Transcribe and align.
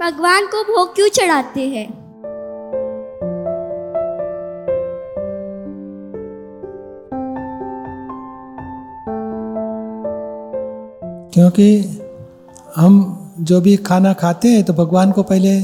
भगवान 0.00 0.46
को 0.46 0.62
भोग 0.64 0.94
क्यों 0.94 1.08
चढ़ाते 1.08 1.60
हैं? 1.68 1.86
क्योंकि 11.34 11.66
हम 12.76 12.94
जो 13.40 13.60
भी 13.60 13.76
खाना 13.76 14.12
खाते 14.12 14.48
हैं 14.48 14.64
तो 14.64 14.72
भगवान 14.72 15.12
को 15.12 15.22
पहले 15.22 15.60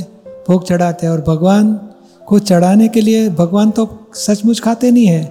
भोग 0.49 0.65
चढ़ाते 0.65 1.07
हैं। 1.07 1.13
और 1.13 1.21
भगवान 1.21 1.75
को 2.27 2.39
चढ़ाने 2.39 2.89
के 2.89 3.01
लिए 3.01 3.29
भगवान 3.31 3.71
तो 3.71 3.89
सचमुच 4.15 4.61
खाते 4.61 4.91
नहीं 4.91 5.07
है। 5.07 5.25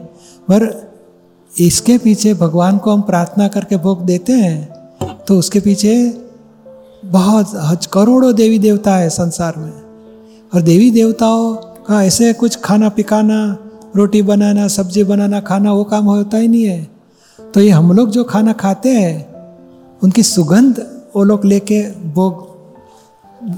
पर 0.51 0.69
इसके 1.53 1.97
पीछे 1.97 2.33
भगवान 2.33 2.77
को 2.77 2.91
हम 2.91 3.01
प्रार्थना 3.01 3.47
करके 3.47 3.77
भोग 3.77 4.05
देते 4.05 4.33
हैं 4.33 5.17
तो 5.27 5.37
उसके 5.39 5.59
पीछे 5.59 5.93
बहुत 7.05 7.51
हज 7.55 7.85
करोड़ों 7.85 8.35
देवी 8.35 8.59
देवता 8.59 8.95
है 8.95 9.09
संसार 9.09 9.57
में। 9.57 9.71
और 10.53 10.61
देवी 10.61 10.91
देवताओं 10.91 11.55
का 11.55 12.03
ऐसे 12.03 12.33
कुछ 12.33 12.59
खाना 12.61 12.89
पिकाना, 12.89 13.57
रोटी 13.95 14.21
बनाना, 14.21 14.67
सब्ज़ी 14.67 15.03
बनाना, 15.03 15.39
खाना 15.39 15.73
वो 15.73 15.83
काम 15.83 16.05
होता 16.05 16.37
ही 16.37 16.47
नहीं 16.47 16.63
है। 16.63 16.87
तो 17.39 17.61
ये 17.61 17.69
हम 17.69 17.91
लोग 17.91 18.09
जो 18.09 18.23
खाना 18.23 18.53
खाते 18.53 18.89
हैं, 18.89 19.33
उनकी 20.01 20.23
सुगंध 20.23 20.85
वो 21.15 21.23
लोग 21.23 21.45
लेके 21.45 21.81
भोग, 21.91 22.45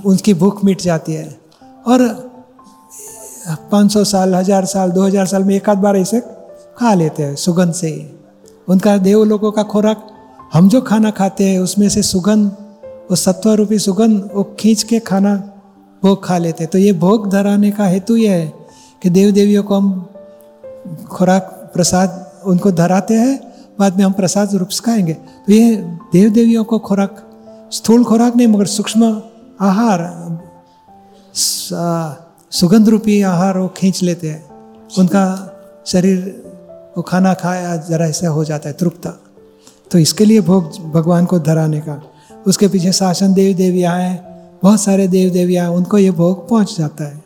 उनकी 0.06 0.34
भूख 0.34 0.64
मिट 0.66 0.82
जाती 0.82 1.14
है। 1.14 1.40
और 1.88 2.08
500 3.72 4.04
साल, 4.04 4.36
हज़ार 4.36 4.66
साल 4.66 4.92
2000 4.92 5.26
साल 5.26 5.44
में 5.44 5.56
एक 5.56 5.70
आध 5.70 5.78
बार 5.78 5.98
ऐसे 5.98 6.20
खा 6.78 6.94
लेते 6.94 7.24
हैं 7.24 7.36
सुगंध 7.36 7.74
से 7.74 7.88
ही। 7.88 8.06
उनका 8.68 8.98
देव 8.98 9.24
लोगों 9.24 9.52
का 9.52 9.64
खुराक, 9.64 10.08
हम 10.54 10.70
जो 10.70 10.82
खाना 10.82 11.12
खाते 11.12 11.44
हैं, 11.44 11.60
उसमें 11.60 11.90
से 11.90 12.02
सुगंध 12.02 12.52
वो 13.10 13.16
सत्व 13.16 13.52
रूपी 13.52 13.80
सुगंध 13.80 14.30
वो 14.34 14.44
खींच 14.60 14.84
के 14.84 15.00
खाना 15.00 15.36
भोग 16.04 16.24
खा 16.26 16.38
लेते। 16.38 16.66
तो 16.66 16.78
ये 16.78 16.94
भोग 16.94 17.30
धराने 17.30 17.72
का 17.72 17.86
हेतु 17.86 18.16
यह 18.16 18.32
है 18.32 18.54
कि 19.04 19.10
देव 19.10 19.32
देवियों 19.32 19.64
को 19.64 19.76
हम 19.76 20.14
खुराक, 21.12 21.72
प्रसाद 21.74 22.32
उनको 22.46 22.72
धराते 22.72 23.14
हैं, 23.14 23.54
बाद 23.80 23.98
में 23.98 24.06
हम 24.06 24.12
प्रसाद 24.12 24.56
रूप 24.56 24.68
से 24.68 24.82
खाएँगे। 24.86 25.14
तो 25.14 25.52
ये 25.54 25.76
देव 26.14 26.30
देवियों 26.30 26.64
को 26.64 26.80
खुराक, 26.80 27.26
स्थूल 27.72 28.04
खुराक 28.04 28.36
नहीं, 28.36 28.48
मगर 28.48 28.66
सूक्ष्म 28.66 29.22
आहार 29.62 30.00
सुगंध 32.52 32.90
रूपी 32.90 33.22
आहार 33.22 33.58
वो 33.58 33.68
खींच 33.68 34.04
लेते 34.04 34.30
हैं। 34.30 34.50
उनका 35.00 35.24
शरीर, 35.86 36.44
वो 36.98 37.04
खाना 37.04 37.34
खाया 37.34 37.76
जरा 37.76 38.06
ऐसा 38.06 38.28
हो 38.28 38.44
जाता 38.44 38.70
है, 38.70 38.76
तृप्त। 38.80 39.08
तो 39.92 40.00
इसके 40.00 40.26
लिए 40.26 40.42
भोग 40.42 40.92
भगवान 40.92 41.26
को 41.26 41.40
धराने 41.40 41.80
का 41.80 42.02
उसके 42.48 42.68
पीछे 42.68 42.92
शासन 42.92 43.34
देवी 43.34 43.54
देवियाँ 43.54 43.98
हैं 43.98 44.18
बहुत 44.64 44.82
सारे 44.82 45.08
देव 45.08 45.30
देवियाँ 45.30 45.70
उनको 45.72 45.98
ये 45.98 46.12
भोग 46.12 46.50
पहुँच 46.50 46.78
जाता 46.78 47.04
है। 47.04 47.19